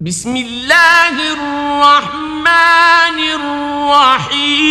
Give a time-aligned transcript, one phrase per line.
[0.00, 3.18] بسم الله الرحمن
[4.20, 4.66] الرحيم.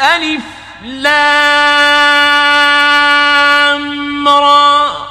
[0.00, 0.44] ألف
[0.84, 1.08] لام
[4.28, 5.08] را.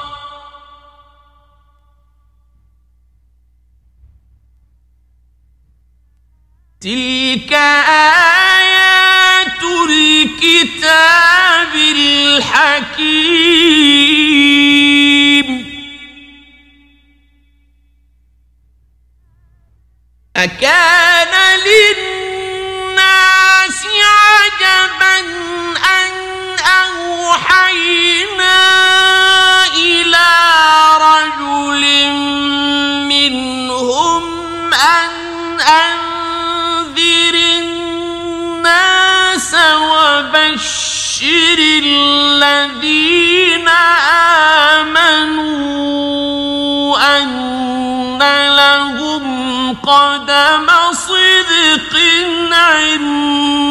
[6.81, 8.40] تلك آيات
[12.37, 13.91] الحكيم.
[20.35, 21.33] أكان
[21.67, 22.99] للناس
[23.85, 25.19] عجبا
[25.99, 26.11] أن
[26.83, 28.59] أوحينا
[29.75, 30.29] إلى
[31.01, 31.83] رجل
[33.11, 34.23] منهم
[34.73, 35.11] أن
[35.61, 41.00] أنذر الناس وبشر
[41.83, 43.67] الذين
[44.79, 45.67] آمنوا
[47.17, 48.19] أن
[48.57, 49.23] لهم
[49.83, 51.93] قدم صدق
[52.53, 53.70] عند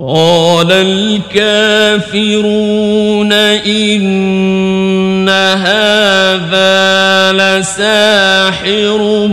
[0.00, 0.72] قال
[1.32, 9.26] الكافرون إن هذا لساحر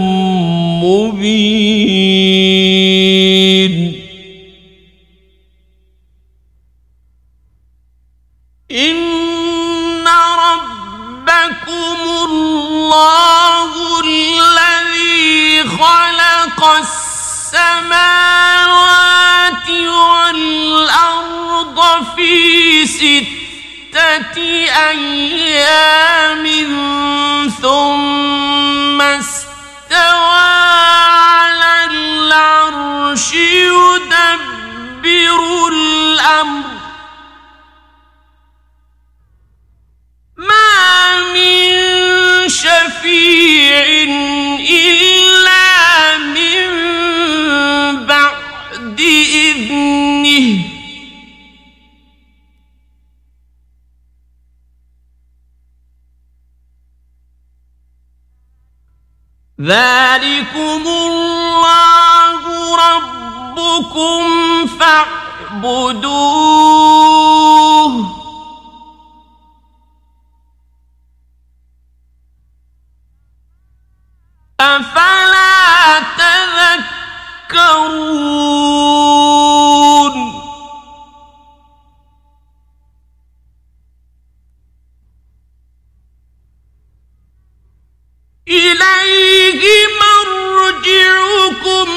[0.84, 2.63] مبين.
[24.90, 26.46] أيام
[27.62, 28.33] ثم
[59.64, 62.42] ذلكم الله
[62.76, 64.22] ربكم
[64.68, 65.94] فاعبدوه.
[74.60, 76.00] أفلا
[77.50, 79.13] تذكرون
[90.94, 91.90] مرجعكم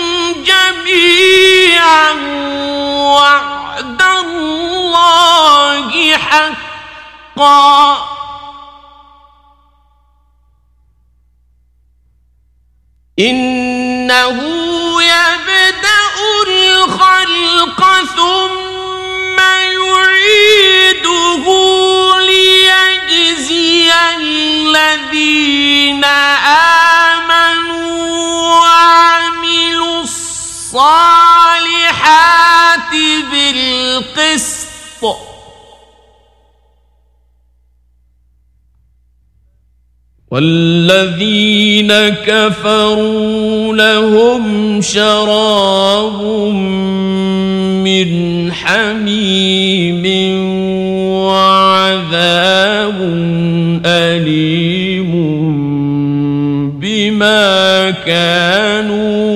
[0.42, 2.12] جميعا
[3.12, 7.96] وعد الله حقا.
[13.18, 14.38] إنه
[15.02, 16.06] يبدأ
[16.46, 17.80] الخلق
[18.16, 19.38] ثم
[19.80, 21.44] يعيده
[22.20, 26.85] ليجزي الذين آمنوا.
[31.56, 32.92] الصالحات
[33.32, 34.66] بالقسط.
[40.30, 41.92] والذين
[42.28, 46.22] كفروا لهم شراب
[47.84, 50.04] من حميم
[51.24, 52.98] وعذاب
[53.86, 55.12] أليم
[56.80, 59.35] بما كانوا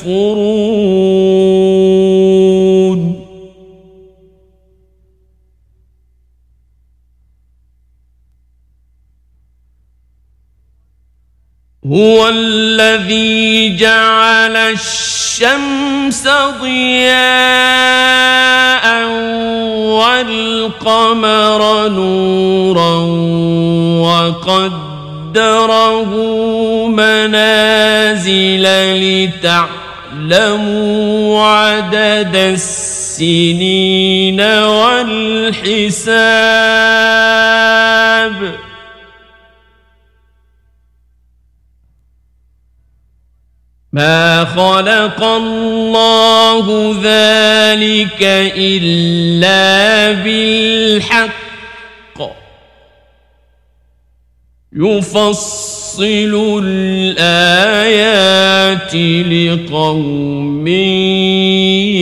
[0.00, 1.80] يكفرون.
[11.86, 16.28] هو الذي جعل الشمس
[16.60, 17.50] ضياء
[20.00, 22.96] والقمر نورا
[24.06, 26.10] وقدره
[26.86, 28.66] منازل
[30.20, 33.90] لتعلموا عدد السنين
[34.40, 35.80] والحساب.
[43.92, 48.22] ما خلق الله ذلك
[48.56, 51.40] إلا بالحق.
[54.72, 57.74] يفصل نفصل الآيات
[59.26, 60.66] لقوم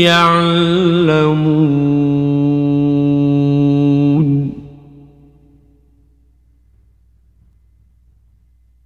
[0.06, 1.48] يعلمون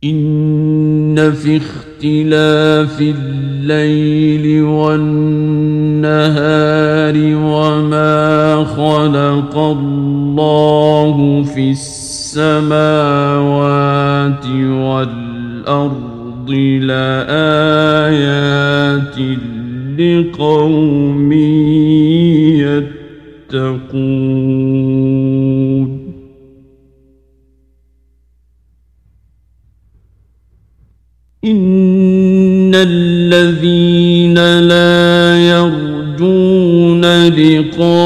[0.05, 5.95] إن في اختلاف الليل والنهار
[7.37, 13.13] وما خلق الله في السماوات
[14.57, 18.19] والأرض لآيات
[19.99, 21.33] لقوم
[23.53, 24.83] يتقون
[31.45, 38.02] إن الذين لا يرجون لقاءنا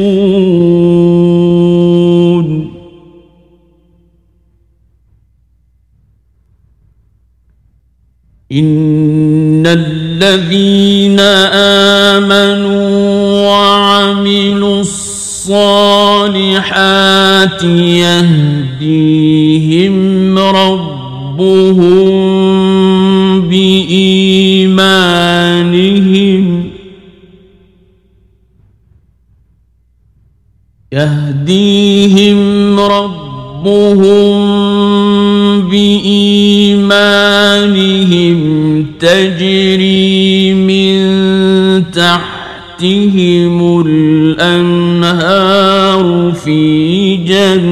[8.52, 11.20] إن الذين
[16.62, 17.62] الصالحات
[18.82, 19.88] يهديهم
[20.38, 21.80] ربهم
[23.48, 24.82] بإيمانهم
[30.92, 34.42] يهديهم ربهم
[35.70, 36.82] بإيمانهم
[39.00, 41.02] تجري من
[41.92, 44.71] تحتهم الأنهار
[46.44, 47.62] في جنات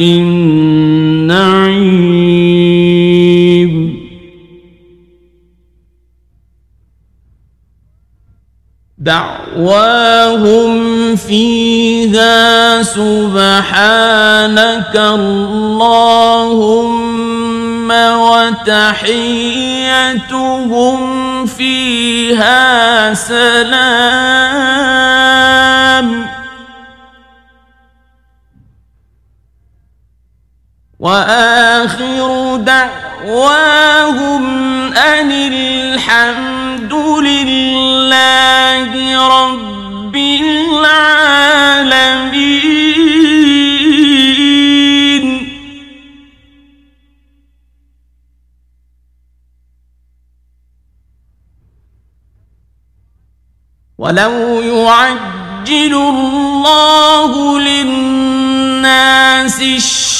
[0.00, 1.30] النعيم.
[8.98, 10.70] دعواهم
[11.16, 17.00] فيها سبحانك اللهم
[17.90, 19.46] وتحيتهم
[21.46, 23.60] فيها سلام.
[31.00, 34.44] وآخر دعواهم
[34.92, 36.92] أن الحمد
[37.24, 38.90] لله
[39.28, 40.80] رب العالمين.
[53.98, 60.19] ولو يعجل الله للناس الشر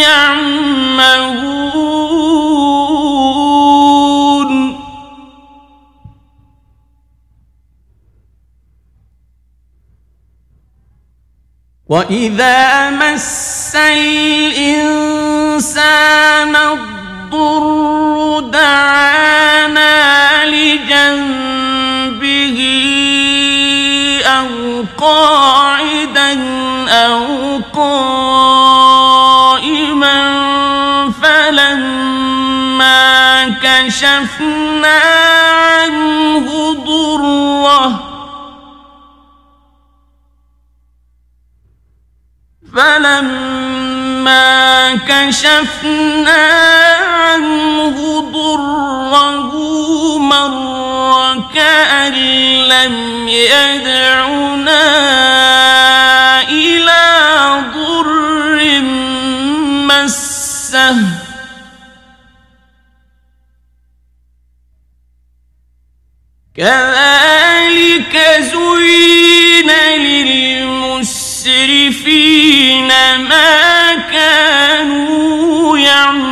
[0.00, 1.58] يعمهون.
[11.88, 15.36] وإذا مس الإنسان
[16.56, 19.96] الضر دعانا
[20.44, 21.78] لجنبه
[24.26, 24.48] أو
[24.98, 26.32] قاعدا
[26.88, 28.27] أو قائما
[33.98, 35.00] كشفنا
[35.82, 38.00] عنه ضره
[42.74, 46.46] فلما كشفنا
[46.94, 49.52] عنه ضره
[50.18, 50.54] مر
[51.18, 52.14] وكأن
[52.68, 54.82] لم يدعنا
[56.42, 57.02] إلى
[57.74, 58.80] ضر
[59.88, 61.27] مسه
[66.58, 69.70] كذلك زين
[70.88, 71.38] للمسرفين
[73.28, 76.28] ما كانوا يعملون.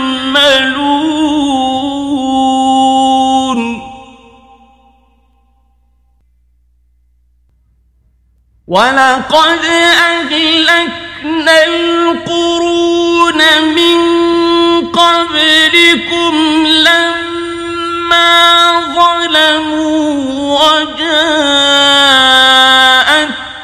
[8.66, 9.64] ولقد
[10.04, 13.40] أهلكنا القرون
[13.74, 13.98] من
[14.86, 16.45] قبلكم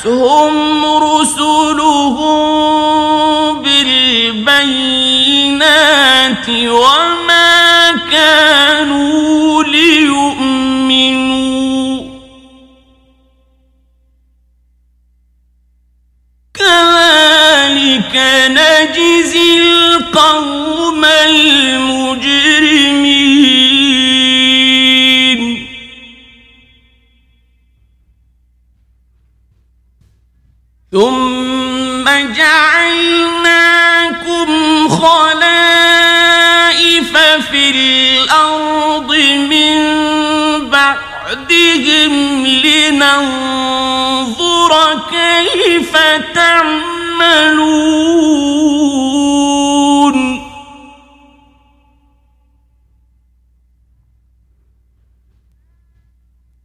[0.02, 2.32] وجاءتهم رسلهم
[3.62, 4.98] بالبينات
[6.48, 10.42] وما كانوا ليؤمنوا.
[16.54, 18.14] كذلك
[18.48, 22.31] نجزي القوم المجرمين.
[35.02, 35.92] خلائف
[37.50, 39.10] في الأرض
[39.50, 39.76] من
[40.70, 42.12] بعدهم
[42.46, 43.92] لننظر
[45.10, 45.92] كيف
[46.34, 47.72] تعملون.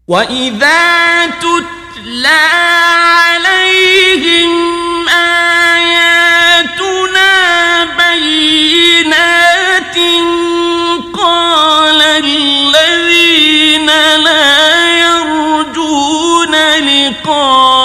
[0.07, 2.47] وإذا تتلى
[3.27, 4.51] عليهم
[5.09, 6.26] آياتنا
[17.27, 17.76] لقاءنا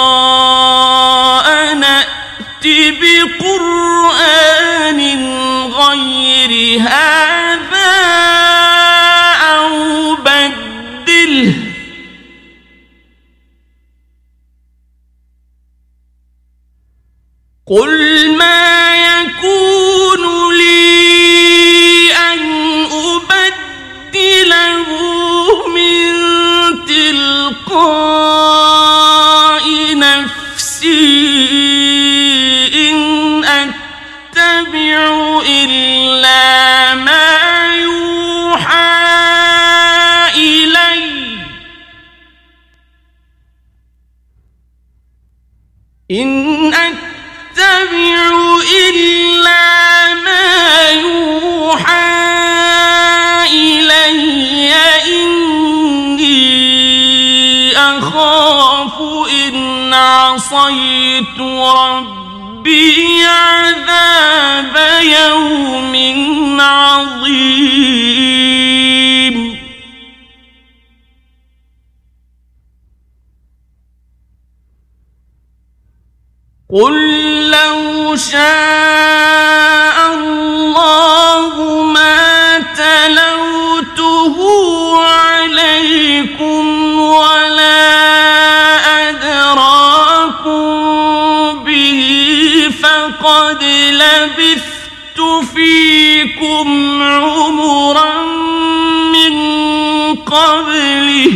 [60.53, 65.93] عصيت ربي عذاب يوم
[66.61, 68.03] عظيم.
[76.69, 76.95] قل
[77.51, 81.12] لو شاء الله
[100.33, 101.33] قبله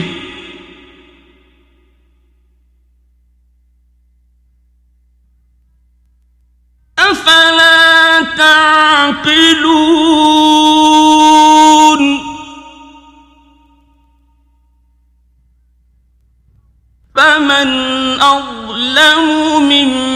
[6.99, 9.87] أفلا تعقلون؟
[17.15, 17.69] فمن
[18.21, 19.23] أظلم
[19.59, 20.06] ممن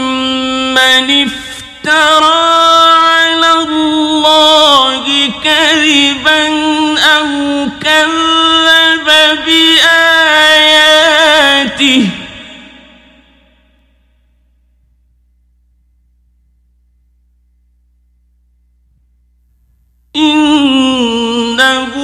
[20.16, 21.94] إنه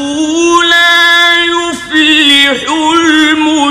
[0.62, 3.68] لا يفلح المجرمون.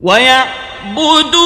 [0.00, 1.42] ويعبدون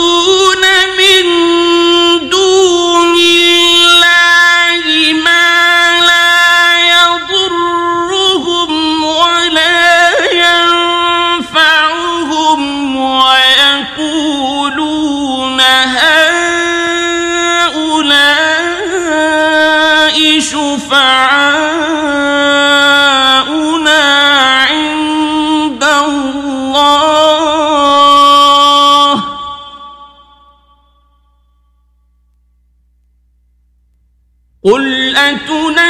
[34.66, 35.88] قل أتنبئون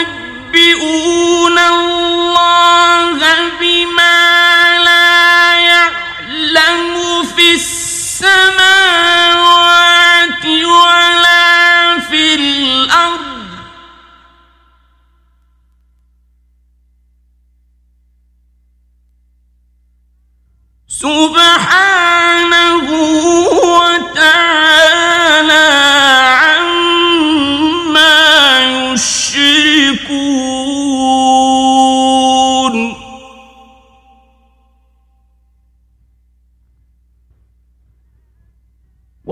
[1.59, 3.19] الله
[3.61, 8.67] بما لا يعلم في السماوات
[10.47, 13.27] ولا في الأرض
[21.57, 22.91] سبحانه
[23.53, 24.96] وتعالى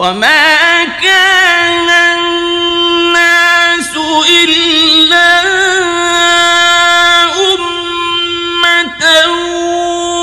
[0.05, 3.93] وما كان الناس
[4.45, 5.41] إلا
[7.55, 9.05] أمة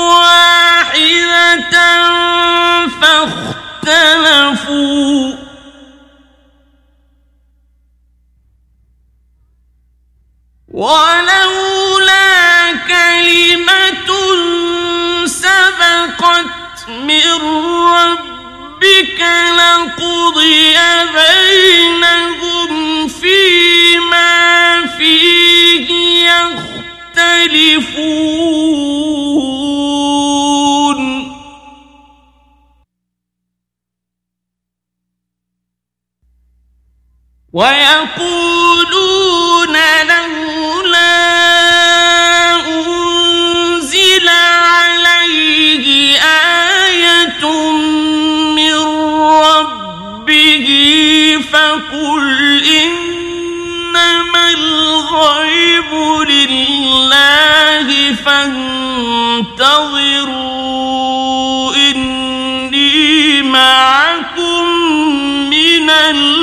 [0.08, 1.76] واحدة
[3.82, 5.32] فاختلفوا
[10.68, 11.41] ولولا
[19.52, 20.76] لقضي
[21.14, 22.72] بينهم
[23.08, 25.88] فيما فيه
[26.28, 27.72] يختلفون.
[37.52, 37.91] ويقولون
[58.24, 59.76] فانتظروا
[61.76, 64.64] إني معكم
[65.50, 66.42] من المنتظرين.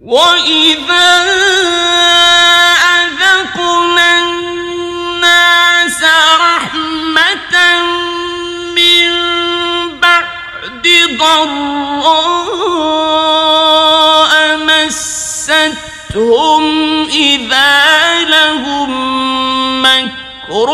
[0.00, 1.10] وإذا
[12.02, 16.64] ضراء مستهم
[17.08, 18.90] إذا لهم
[19.82, 20.70] مكر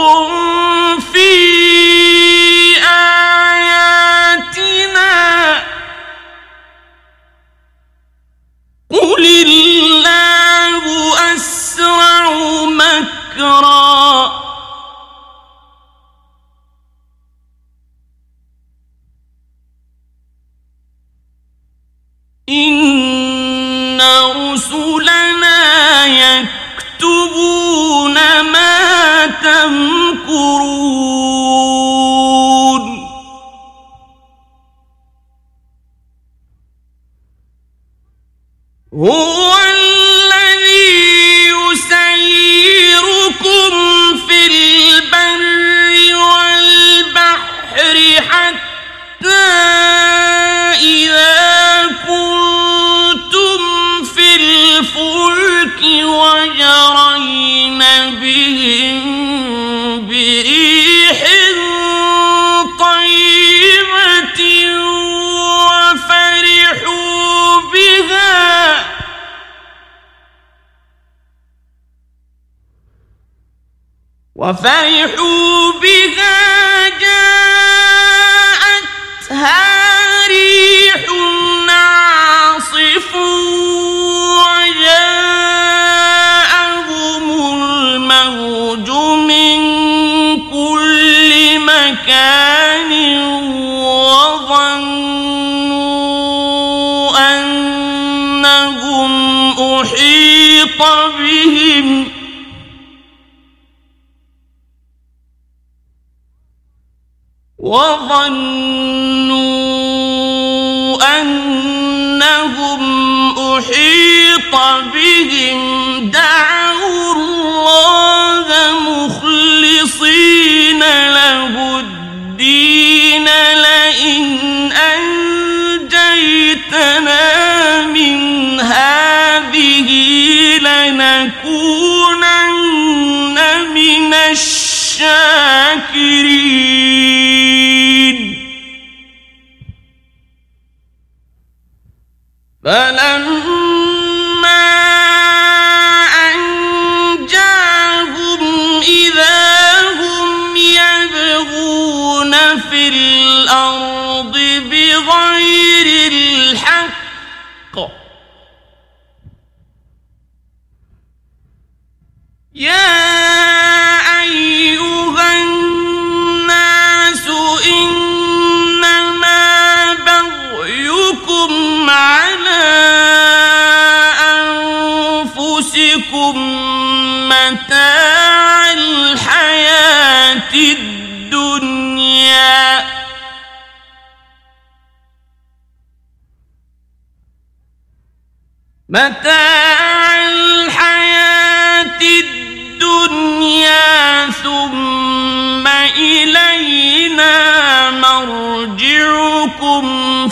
[156.85, 157.06] الحق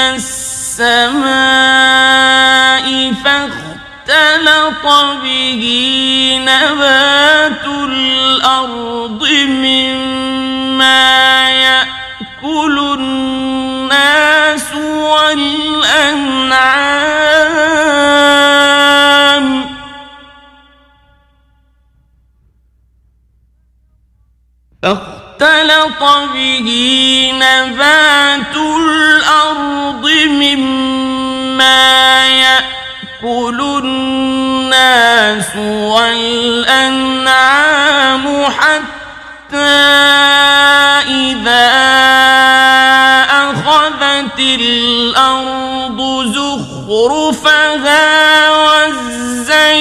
[0.00, 1.20] السماء
[3.24, 4.84] فاختلط
[5.22, 5.62] به
[6.46, 7.39] نبات
[25.40, 26.68] فاختلط به
[27.34, 35.56] نبات الأرض مما يأكل الناس
[36.76, 39.56] والأنعام حتى
[41.08, 41.70] إذا
[43.30, 46.00] أخذت الأرض
[46.34, 49.80] زخرفها وزينت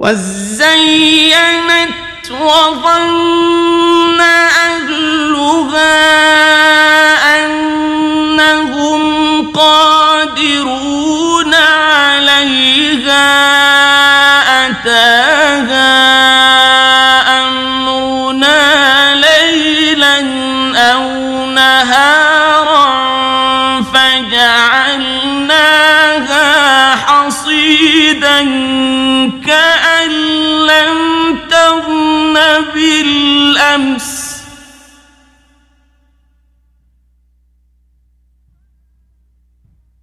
[0.00, 1.90] وزينت
[2.30, 4.20] وظن
[4.70, 5.80] أهلها
[33.70, 34.40] بالأمس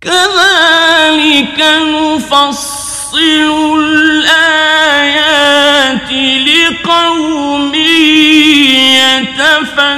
[0.01, 3.17] كذلك نفصل
[3.79, 4.91] الآيات
[6.47, 7.73] لقوم
[9.07, 9.97] يتفكرون.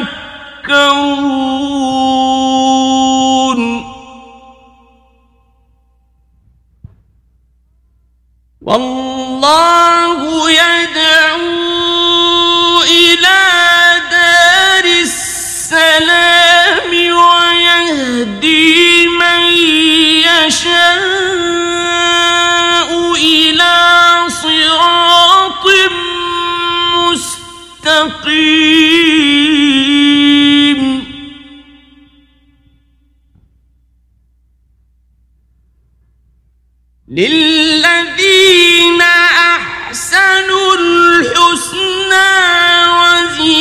[8.62, 11.59] والله يدعو
[15.70, 19.42] السلام ويهدي من
[20.28, 20.80] يشاء
[23.16, 23.76] إلى
[24.30, 25.66] صراط
[26.96, 28.40] مستقيم.
[37.10, 42.69] للذين أحسنوا الحسنى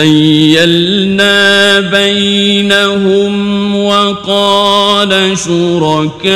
[0.00, 6.30] وزيلنا بينهم وقال شركاؤهم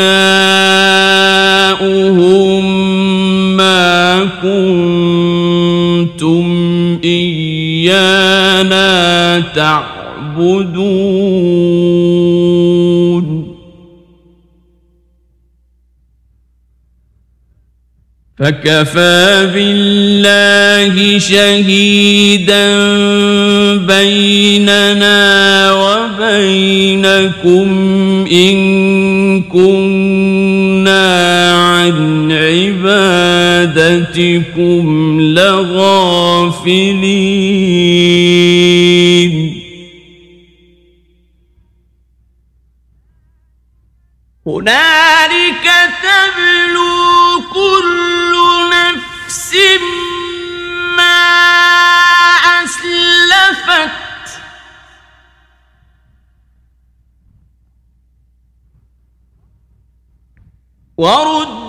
[3.57, 6.44] ما كنتم
[7.05, 8.85] إيانا
[9.55, 11.14] تعبدون.
[18.38, 22.74] فكفى بالله شهيدا
[23.87, 27.68] بيننا وبينكم
[28.33, 31.05] إن كنا
[31.53, 32.33] عن
[33.64, 34.85] عبادتكم
[38.25, 39.55] لغافلين
[44.47, 44.84] هناك
[61.05, 61.63] ورد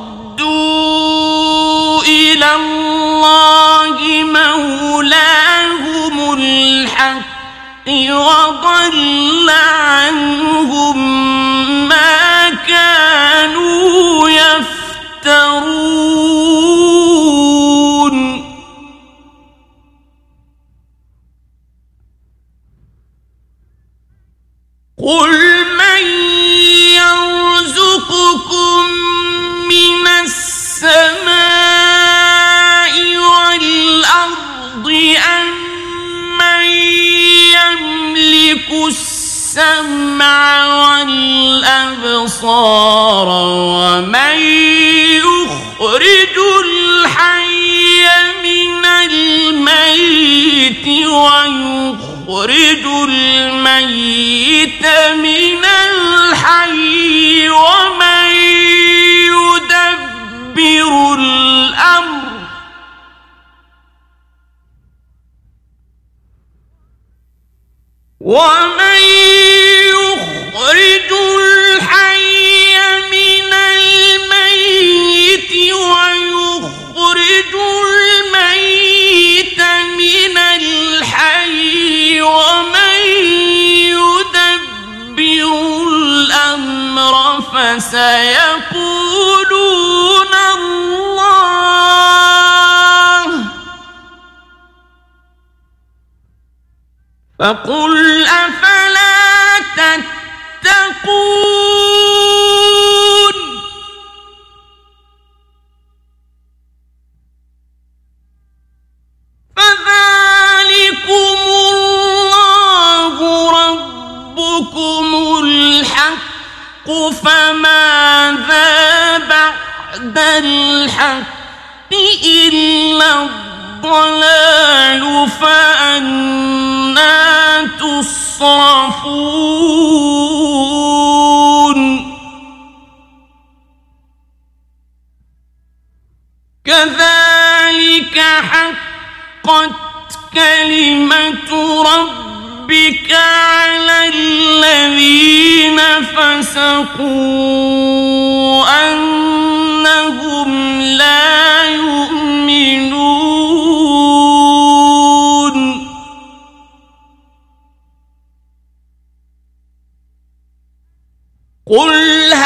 [161.68, 162.45] قل ها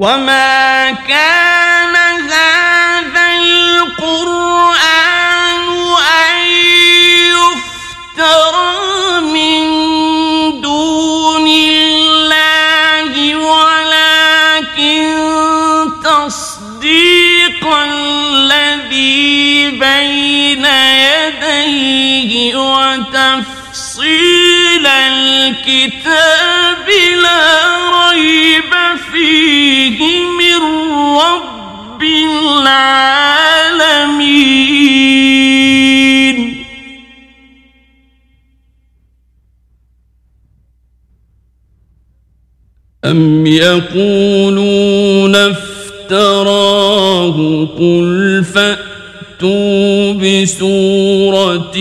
[0.00, 1.96] وما كان
[2.32, 4.80] هذا القرآن
[6.00, 6.36] أن
[8.16, 9.60] يفترى من
[10.60, 15.04] دون الله ولكن
[16.04, 19.20] تصديق الذي
[19.70, 20.64] بين
[21.04, 24.20] يديه وتفصيل
[24.86, 25.99] الكتاب
[30.38, 30.60] من
[31.16, 33.00] رب العالمين.
[43.04, 47.36] أم يقولون افتراه
[47.78, 51.76] قل فأتوا بسورة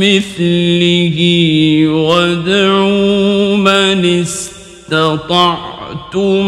[0.00, 1.18] مثله
[1.88, 4.04] وادعوا من
[6.10, 6.46] استطعتم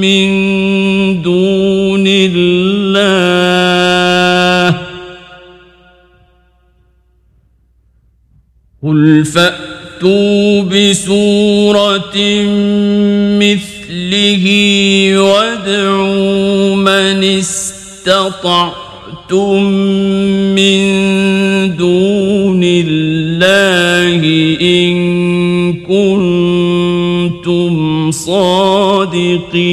[0.00, 2.34] من دون الله
[8.82, 12.16] قل فأتوا بسورة
[13.38, 14.44] مثله
[15.18, 18.74] وادعوا من استطعتم
[20.54, 20.80] من
[21.76, 24.20] دون الله
[24.60, 24.83] إن
[28.10, 29.64] صادقين.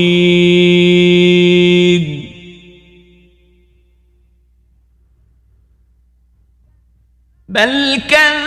[7.49, 8.40] بل كذبوا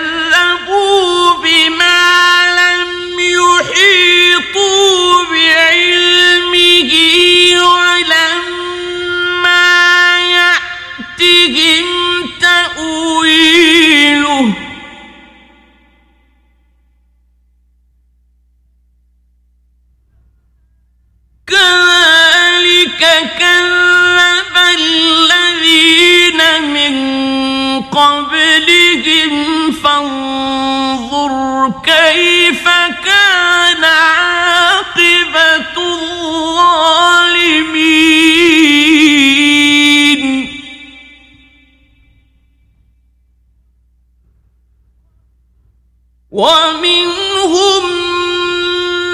[46.35, 47.85] ومنهم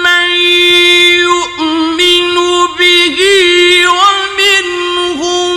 [0.03, 0.29] من
[1.29, 2.35] يؤمن
[2.79, 3.17] به
[3.99, 5.55] ومنهم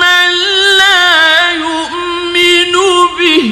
[0.00, 0.30] من
[0.78, 2.74] لا يؤمن
[3.18, 3.44] به.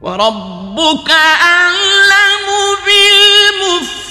[0.00, 2.46] وربك أعلم
[3.66, 4.04] بالمفسدين.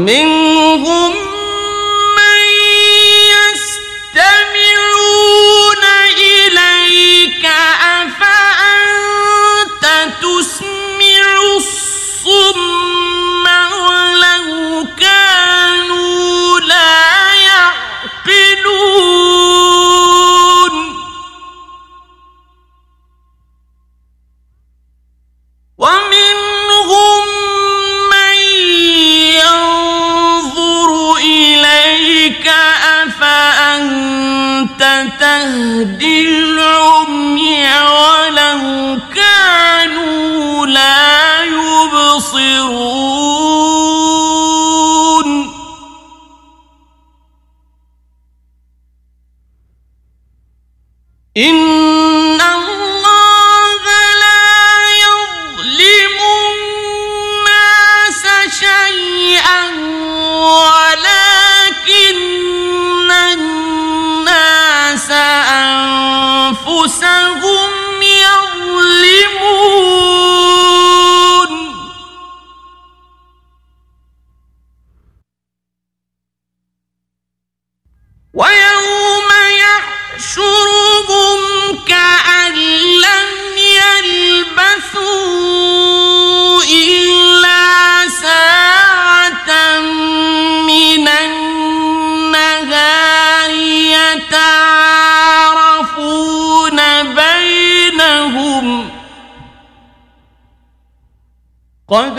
[0.00, 0.39] ومنهم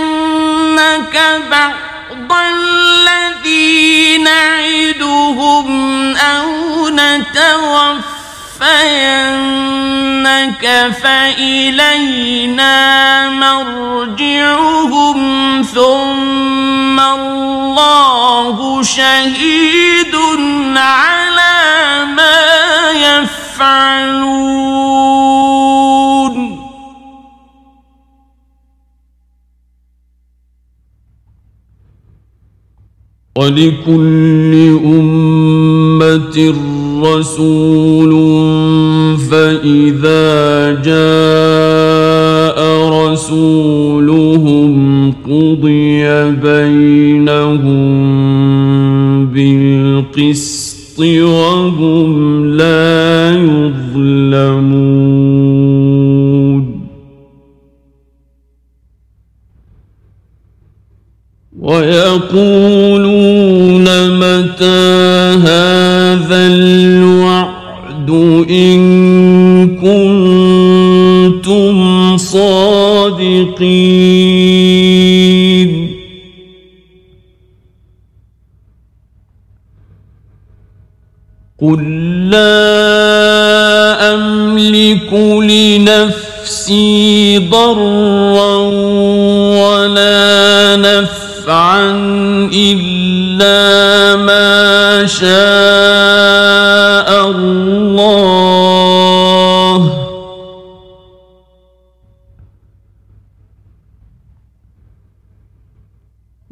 [1.52, 4.51] بعض الذي نعدهم
[6.22, 8.14] أو نتوفينك
[11.04, 12.76] فإلينا
[13.30, 15.20] مرجعهم
[15.62, 20.16] ثم الله شهيد
[20.76, 22.40] على ما
[22.92, 24.42] يفعلون.
[33.36, 34.54] ولكل
[34.86, 35.11] أمة
[37.04, 38.12] رسول
[39.18, 42.60] فإذا جاء
[43.12, 44.74] رسولهم
[45.12, 47.92] قضي بينهم
[49.26, 54.82] بالقسط وهم لا يظلمون.
[61.62, 62.81] ويقولون
[86.72, 88.56] لنفسي ضرا
[89.60, 91.92] ولا نفعا
[92.54, 95.32] إلا ما شاء
[97.30, 98.22] الله.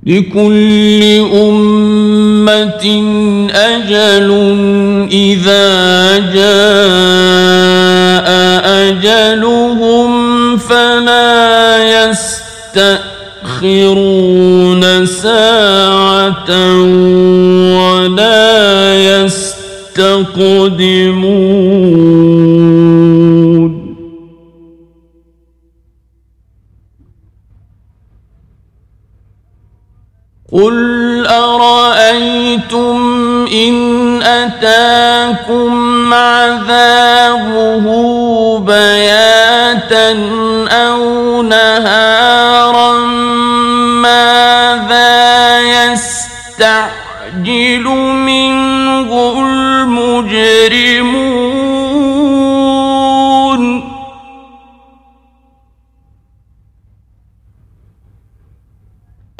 [0.03, 1.03] لكل
[1.33, 2.85] أمة
[3.51, 4.29] أجل
[5.11, 5.58] إذا
[13.45, 16.49] يستأخرون ساعة
[17.77, 20.39] ولا يستقدمون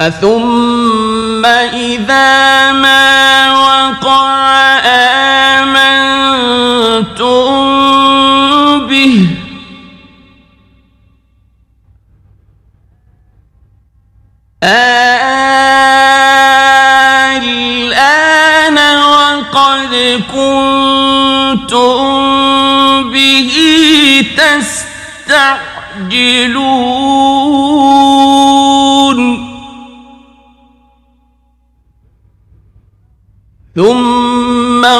[0.00, 4.40] أثم إذا ما وقع
[5.60, 6.00] آمنتم
[8.88, 9.28] به
[17.44, 22.00] آلآن وقد كنتم
[23.12, 23.52] به
[25.28, 26.69] تستعجلون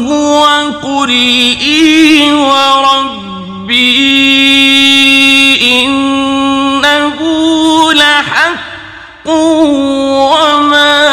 [0.08, 0.44] هو
[0.82, 1.10] قل
[1.60, 4.00] إي وربي
[5.84, 7.18] إنه
[7.92, 11.09] لحق وما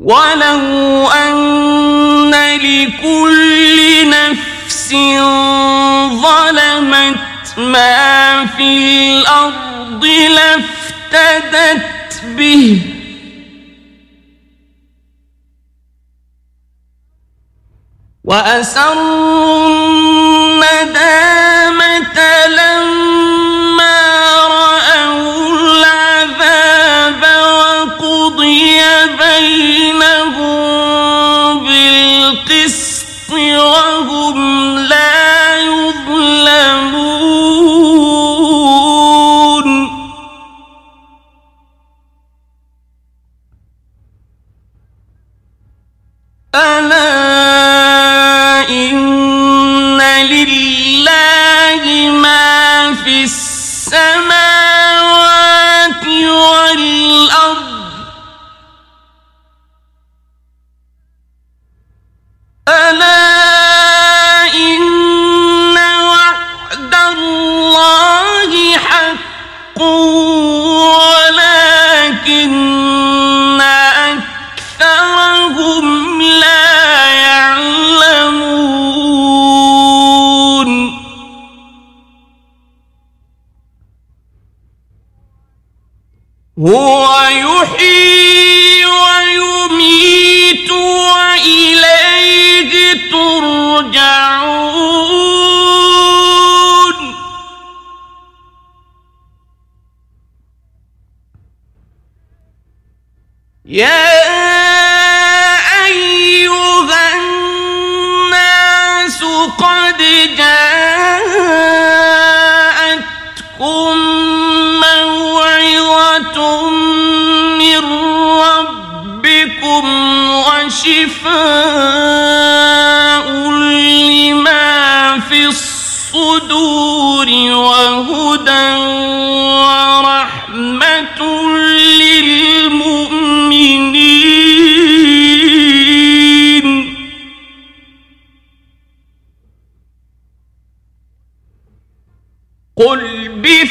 [0.00, 4.88] ولو أن لكل نفس
[6.22, 11.74] ظلمت ما في الأرض لافتدت
[12.24, 12.82] به
[18.24, 19.68] وأسروا
[20.60, 22.20] الندامة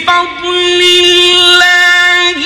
[0.10, 2.41] بفضل الله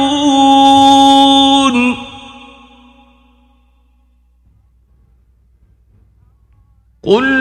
[7.03, 7.38] قل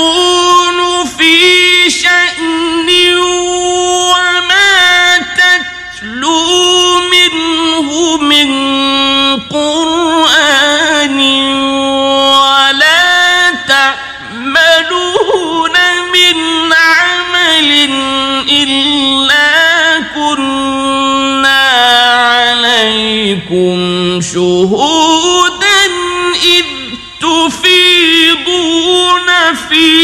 [0.00, 2.88] يكون في شأن
[4.08, 8.50] وما تتلو منه من
[9.50, 11.20] قرآن
[12.32, 14.96] ولا تعملون
[16.12, 16.38] من
[16.72, 17.70] عمل
[18.50, 19.50] إلا
[20.14, 21.62] كنا
[22.40, 23.78] عليكم
[24.20, 24.99] شهود
[29.70, 29.99] be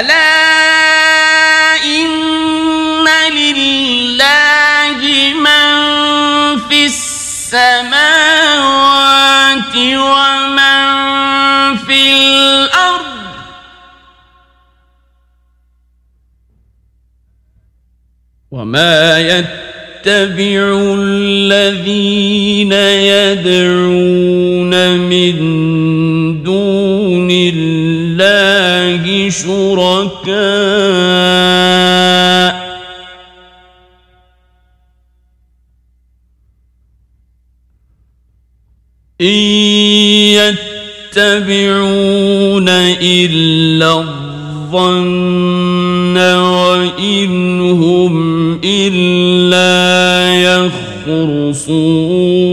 [0.00, 5.00] ألا إن لله
[5.34, 5.68] من
[6.68, 7.92] في السماوات
[9.76, 10.76] ومن
[11.76, 13.02] في الأرض
[18.50, 22.72] وما يتبع الذين
[23.12, 25.36] يدعون من
[26.42, 28.22] دون الله
[29.30, 29.61] شو
[30.02, 30.42] شركاء.
[39.20, 39.26] إن
[41.16, 45.12] يتبعون إلا الظن
[46.18, 48.14] وإن هم
[48.64, 50.34] إلا
[51.06, 52.51] يخرصون.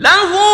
[0.00, 0.47] 蓝狐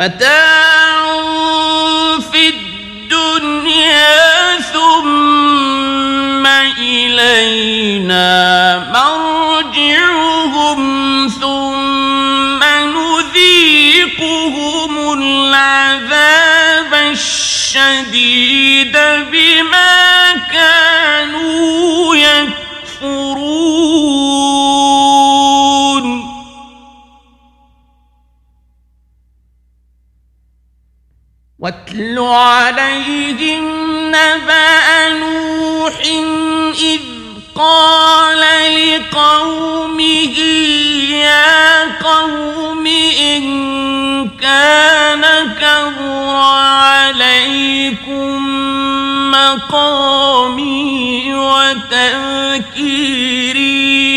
[0.00, 0.39] متاع
[31.90, 33.64] واتل عليهم
[34.08, 35.92] نبأ نوح
[36.80, 37.00] إذ
[37.54, 38.40] قال
[38.74, 40.38] لقومه
[41.10, 43.44] يا قوم إن
[44.40, 45.24] كان
[45.60, 46.36] كبر
[46.80, 48.46] عليكم
[49.30, 52.16] مقامي وتذكيري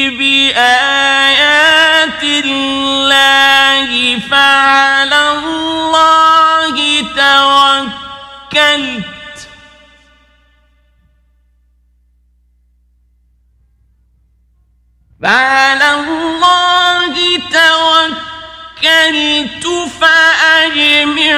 [0.09, 4.62] بآيات الله فعلا
[8.53, 9.03] وكلت
[15.23, 17.13] فعلى الله
[18.81, 19.65] توكلت
[20.01, 21.33] فأجمعوا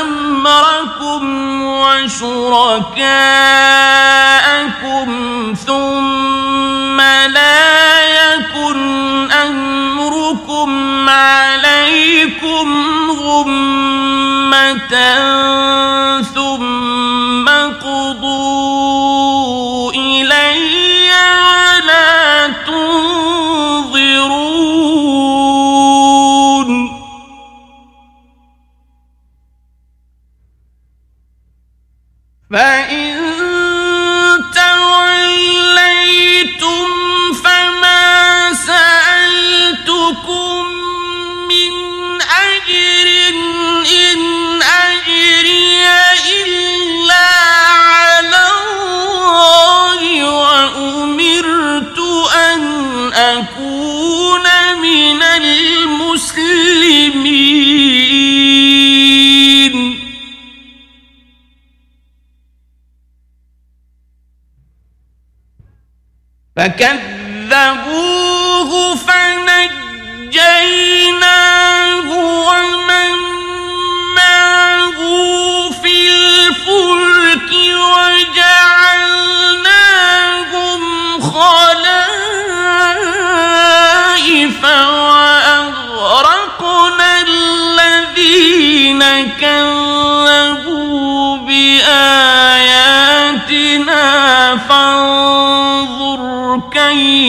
[0.00, 1.22] أمركم
[1.62, 3.14] وشركاءكم
[5.66, 6.31] ثم
[66.62, 68.31] فكذبوا
[96.72, 97.21] 干一杯。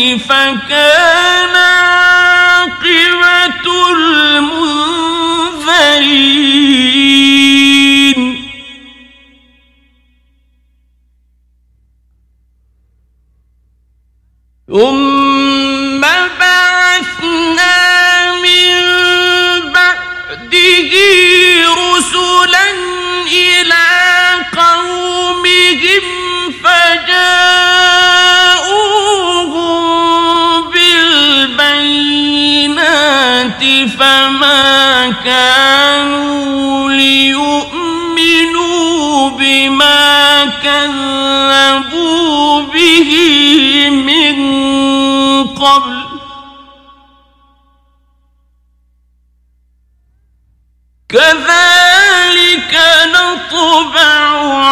[51.13, 52.73] كذلك
[53.05, 54.62] نطبع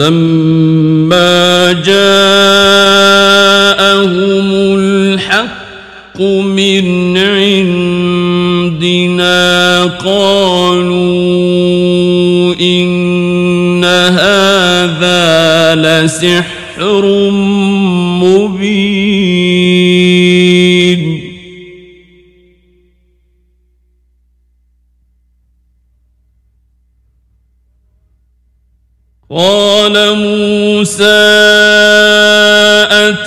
[0.00, 2.00] فلما جاءهم
[4.78, 8.24] الحق من عندنا
[9.84, 11.00] قالوا
[12.60, 17.30] إن هذا لسحر
[18.22, 19.29] مبين.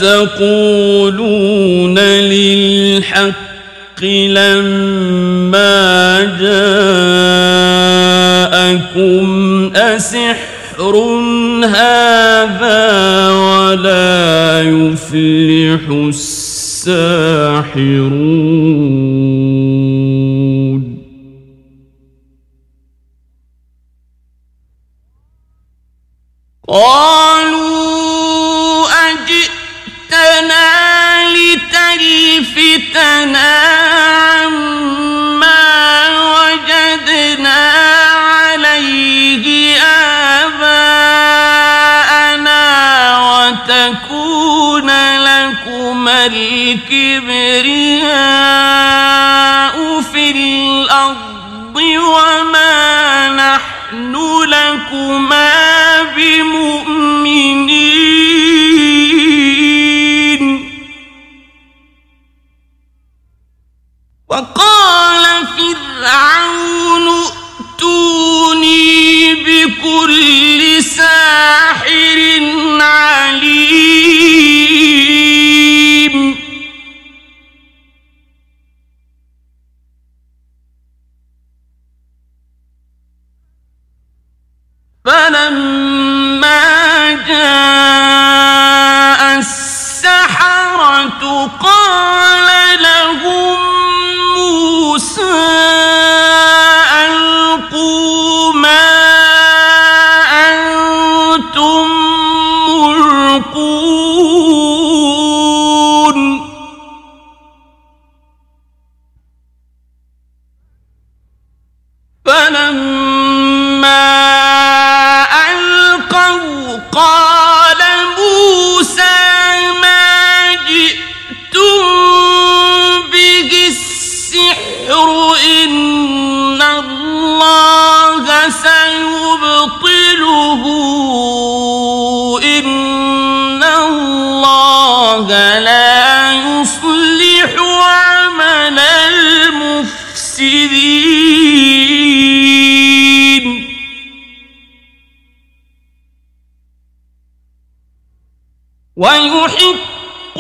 [0.04, 3.34] تقولون للحق
[4.04, 5.74] لما
[8.84, 10.96] جاءكم أسحر
[11.66, 16.94] هذا ولا يفلح الساحرون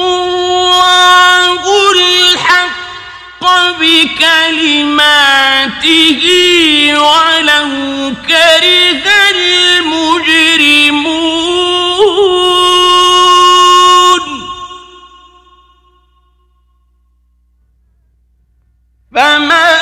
[0.03, 3.43] الله الحق
[3.79, 5.03] بكلماته
[6.97, 7.69] ولو
[8.27, 9.05] كره
[13.13, 14.23] المجرمون
[19.15, 19.72] فما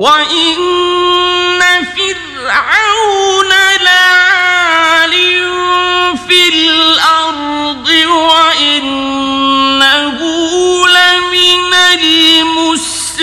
[0.00, 0.56] وإن
[1.84, 3.52] فرعون
[3.84, 5.12] لعال
[6.28, 9.38] في الأرض وإنه
[10.88, 13.20] لمن المسرفين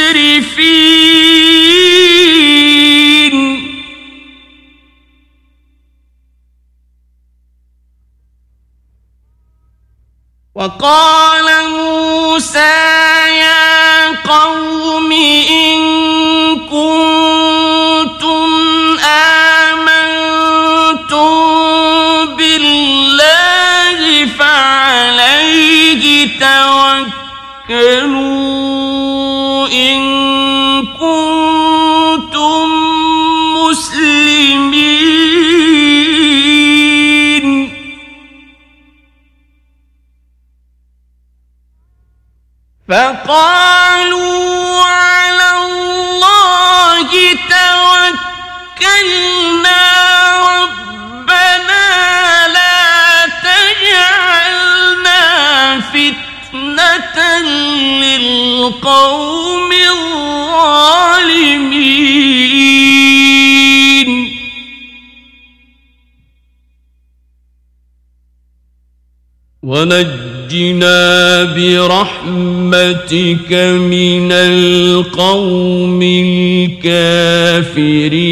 [10.55, 12.86] وقال موسى
[69.77, 76.01] ونجنا برحمتك من القوم
[76.83, 78.26] الكافرين.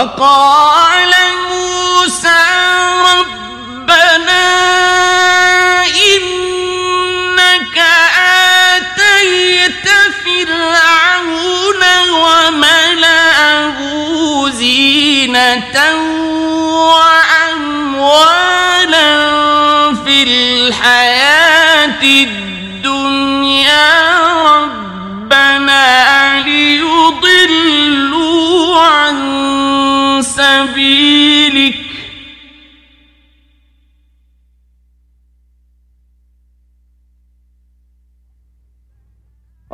[0.00, 0.39] وقال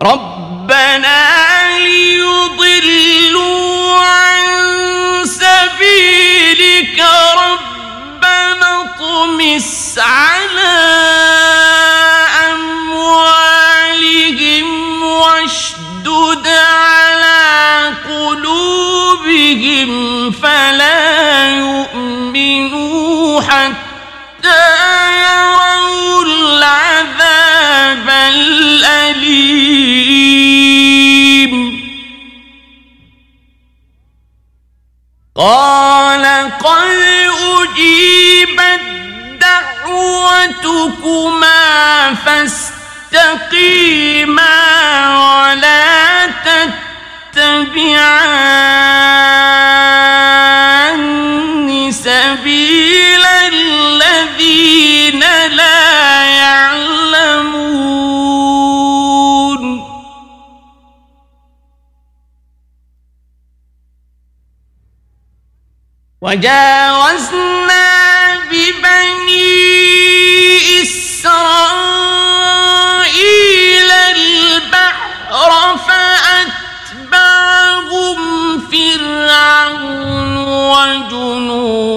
[0.02, 3.36] ربنا ليضلوا
[3.98, 4.44] عن
[5.24, 7.04] سبيلك
[7.36, 10.76] ربنا اطمس على
[13.16, 14.66] أموالهم
[15.02, 19.90] واشدد على قلوبهم
[20.32, 24.64] فلا يؤمنوا حتى
[25.20, 28.10] يروا العذاب
[29.10, 30.66] الأليم
[35.36, 36.24] قال
[36.58, 36.86] قد
[37.62, 38.80] أجيبت
[39.40, 40.94] دعوتكما
[42.24, 43.66] فاستقيما
[45.18, 46.26] ولا
[47.34, 47.96] تتبعان.
[66.26, 67.86] وجاوزنا
[68.50, 69.46] ببني
[70.82, 71.90] إسرائيل
[73.90, 75.50] البحر
[76.98, 78.18] فأتبعهم
[78.70, 80.36] فرعون
[80.74, 81.96] وجنوده.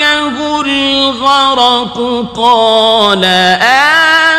[0.00, 1.96] أدركه الغرق
[2.36, 3.24] قال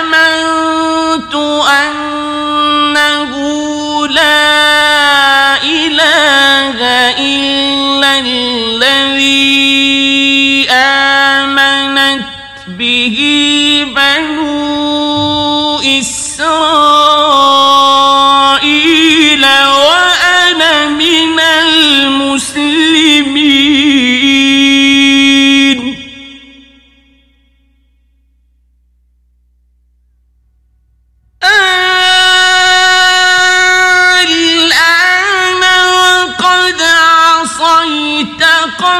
[0.05, 1.36] آمنت
[1.82, 3.32] أنه
[4.08, 6.80] لا إله
[7.20, 9.57] إلا الذي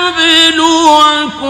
[0.08, 1.48] قبل وكنت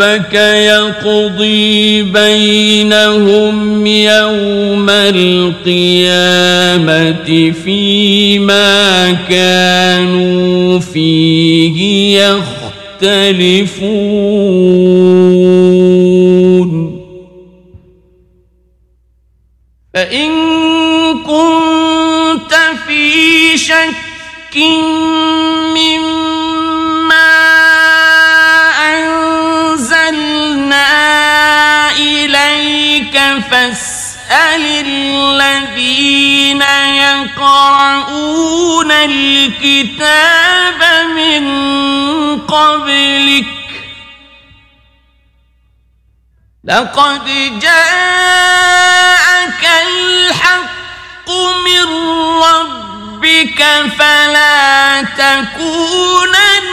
[0.00, 6.32] ربك يقضي بينهم يوم القيامة
[7.64, 12.18] فيما كانوا فيه
[13.02, 13.78] يختلفون.
[39.10, 40.80] الكتاب
[41.16, 41.44] من
[42.40, 43.46] قبلك.
[46.64, 47.24] لقد
[47.60, 51.28] جاءك الحق
[51.64, 51.86] من
[52.42, 53.60] ربك
[53.98, 56.68] فلا تكونن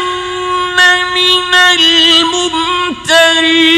[1.16, 3.74] من الممترين.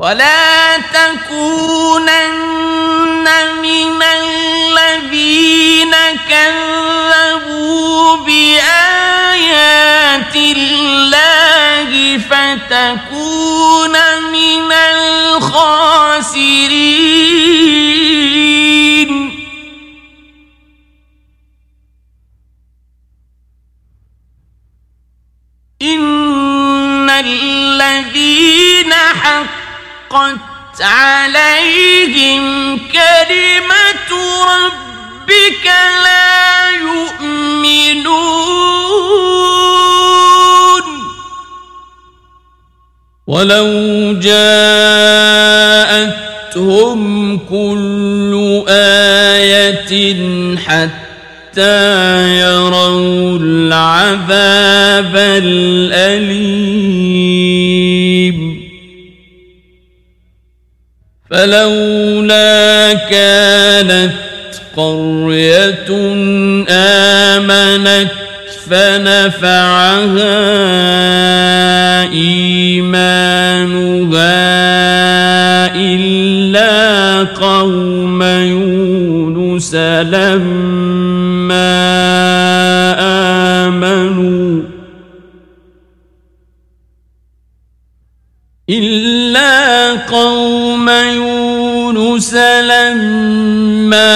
[0.00, 2.00] ولا تكونن
[3.62, 5.94] من الذين
[6.28, 9.56] كذبوا بآيات
[10.36, 13.94] الله فتكون
[14.32, 15.90] من الخاسرين.
[25.82, 29.59] إن الذين حق
[30.10, 34.10] حقت عليهم كلمة
[34.44, 35.66] ربك
[36.04, 38.10] لا يؤمنون.
[43.26, 43.68] ولو
[44.20, 45.00] جاءتهم
[47.38, 50.16] كل آية
[50.56, 51.78] حتى
[52.40, 56.50] يروا العذاب الأليم.
[61.30, 64.12] فلولا كانت
[64.76, 65.90] قرية
[66.68, 68.10] آمنت
[68.70, 70.40] فنفعها
[72.12, 73.30] إيمانها
[75.76, 81.19] إلا قوم يونس لما
[91.14, 94.10] يونس لما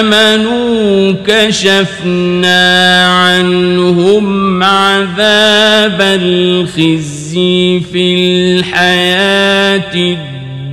[0.00, 9.94] آمنوا كشفنا عنهم عذاب الخزي في الحياة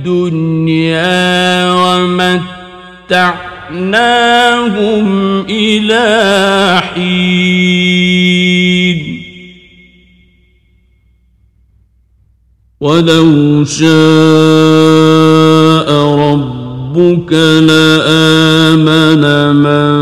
[0.06, 1.06] الدنيا
[3.10, 3.46] ومتعناهم
[5.50, 7.95] إلى حين.
[12.86, 13.88] ولو شاء
[16.24, 17.32] ربك
[17.70, 19.22] لآمن
[19.56, 19.96] من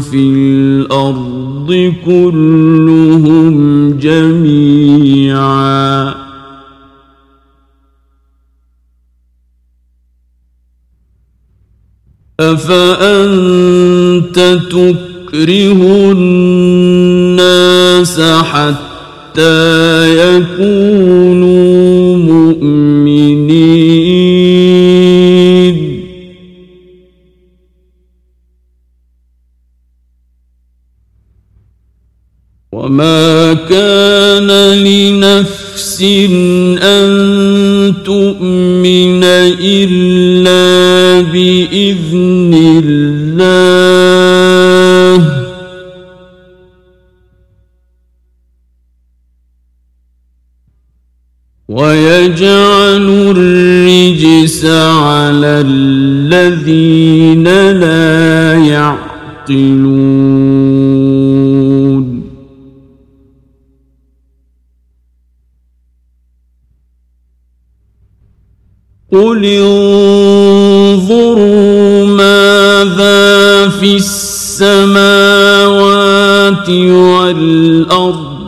[0.00, 3.54] في الأرض كلهم
[3.98, 6.14] جميعا.
[12.40, 14.38] أفأنت
[14.70, 18.98] تكره الناس حتى
[20.36, 21.57] يكونوا
[32.98, 36.02] وما كان لنفس
[36.82, 39.24] أن تؤمن
[39.62, 42.54] إلا بإذن
[42.84, 43.18] الله.
[51.68, 53.06] ويجعل
[53.36, 60.27] الرجس على الذين لا يعقلون.
[69.18, 69.44] قل
[70.94, 75.08] انظروا ماذا في السماوات
[76.70, 78.38] والارض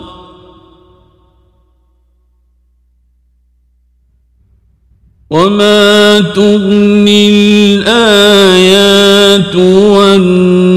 [5.30, 7.28] وما تغني
[7.74, 10.69] الآيات والنذر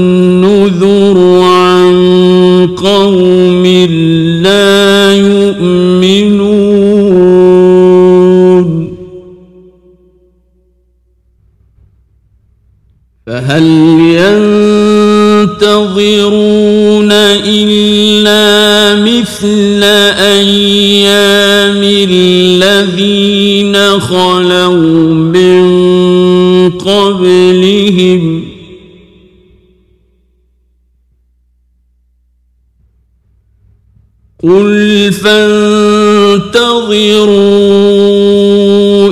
[34.44, 36.34] قل فانتظروا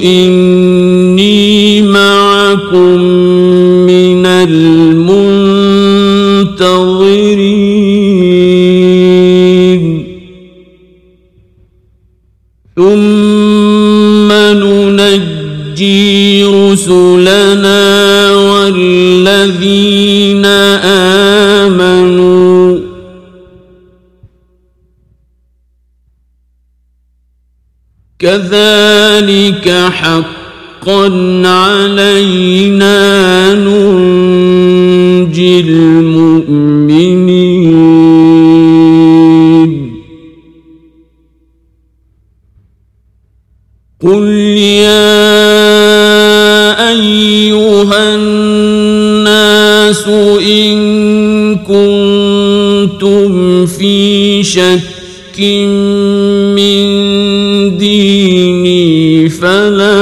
[0.03, 3.01] إني معكم
[3.89, 4.27] من
[8.33, 9.83] المنتظرين
[12.77, 14.33] ثم
[14.93, 17.72] ننجي رسلنا
[28.23, 31.07] كذلك حقا
[31.47, 32.99] علينا
[33.55, 35.01] ننجي
[35.61, 36.93] المؤمنين.
[44.03, 44.29] قل
[44.83, 45.23] يا
[46.91, 50.09] أيها الناس
[50.39, 50.79] إن
[51.59, 53.33] كنتم
[53.67, 55.41] في شك
[56.57, 57.22] من
[57.83, 59.99] ديني فلا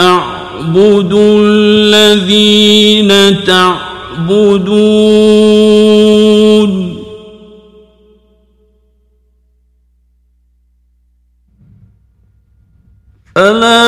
[0.00, 3.10] أعبد الذين
[3.44, 4.72] تعبدون.
[13.36, 13.82] فلا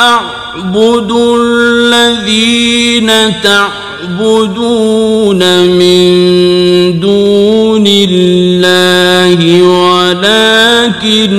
[0.00, 1.10] أعبد
[1.40, 3.08] الذين
[3.42, 4.60] تعبدون
[5.80, 6.00] من
[7.00, 8.77] دون الله.
[9.62, 11.30] ولكن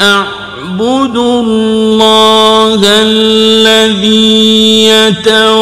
[0.00, 4.04] أعبد الله الذي
[4.88, 5.52] يتوفاكم.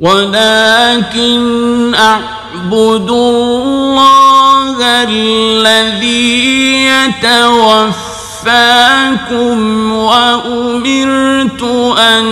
[0.00, 4.76] ولكن أعبد الله
[5.08, 8.14] الذي يتوفاكم.
[9.92, 11.62] وأمرت
[11.98, 12.24] أن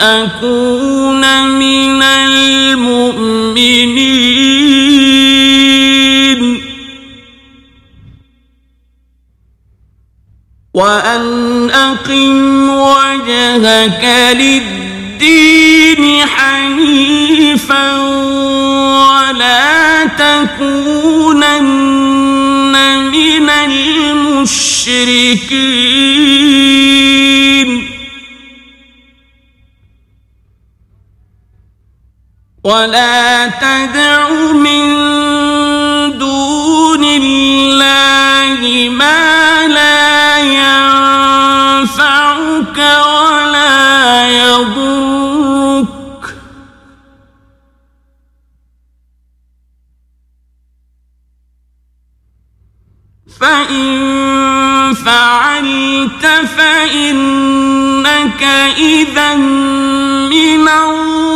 [0.00, 2.02] أكون من
[3.56, 5.30] المؤمنين.
[10.74, 17.98] وأن أقم وجهك للدين حنيفا
[19.08, 21.60] ولا تكونن
[23.10, 24.90] من المشركين.
[32.64, 34.82] ولا تدع من
[36.18, 40.38] دون الله ما لا
[41.80, 42.78] ينفعك
[53.40, 56.26] فإن فعلت
[56.56, 58.42] فإنك
[58.78, 61.30] إذا من الظالمين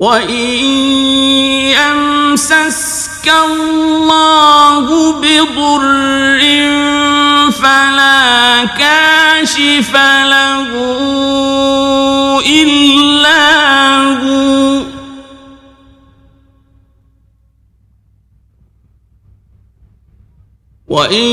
[0.00, 0.34] وإن
[1.78, 5.98] يمسسك الله بضر
[7.50, 10.70] فلا كاشف له
[12.46, 13.07] إلا
[20.98, 21.24] وإن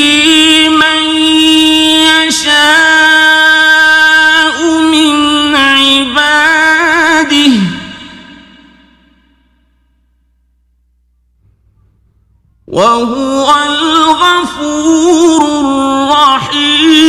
[12.69, 16.99] وهو الغفور الرحيم.